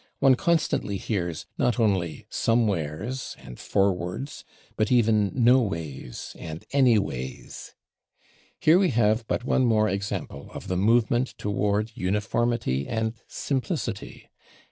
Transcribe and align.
One 0.17 0.33
constantly 0.33 0.97
hears, 0.97 1.45
not 1.59 1.79
only 1.79 2.25
/somewheres/ 2.31 3.35
and 3.37 3.57
/forwards/, 3.57 4.43
but 4.75 4.91
even 4.91 5.29
/noways/ 5.29 6.35
and 6.39 6.67
/anyways/. 6.69 7.73
Here 8.59 8.79
we 8.79 8.89
have 8.89 9.27
but 9.27 9.43
one 9.45 9.63
more 9.67 9.87
example 9.87 10.49
of 10.55 10.69
the 10.69 10.75
movement 10.75 11.35
toward 11.37 11.91
uniformity 11.93 12.87
and 12.87 13.13
simplicity. 13.27 14.27